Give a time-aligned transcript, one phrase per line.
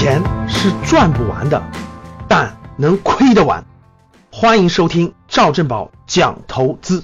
[0.00, 1.60] 钱是赚不完的，
[2.28, 3.66] 但能亏得完。
[4.30, 7.02] 欢迎收听赵正宝讲投资。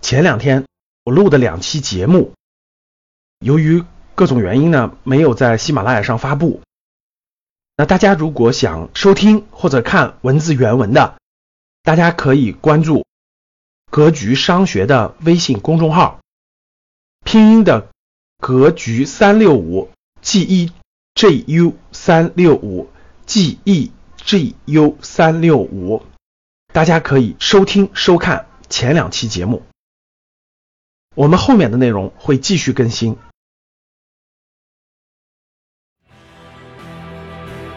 [0.00, 0.64] 前两天
[1.04, 2.32] 我录的两期节目，
[3.40, 6.62] 由于各种原因呢，没有在喜马拉雅上发布。
[7.76, 11.16] 那大家如果想收听或者看文字原文的，
[11.82, 13.04] 大家可以关注
[13.90, 16.20] 格局商学的微信公众号，
[17.24, 17.90] 拼音的
[18.38, 20.72] 格局三六五 G E
[21.14, 22.90] G U 三六五
[23.26, 26.04] G E G U 三六五，
[26.72, 29.62] 大家可以收听收看前两期节目。
[31.14, 33.16] 我们后面的内容会继续更新，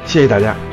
[0.06, 0.70] 谢谢大家。